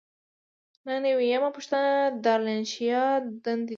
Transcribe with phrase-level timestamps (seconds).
[0.85, 3.03] نهه نوي یمه پوښتنه د دارالانشا
[3.43, 3.69] دندې دي.